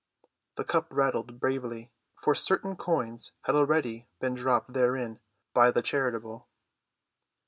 [0.55, 5.19] The cup rattled bravely, for certain coins had already been dropped therein
[5.53, 6.49] by the charitable.